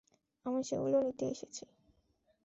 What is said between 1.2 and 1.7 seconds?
এসেছি।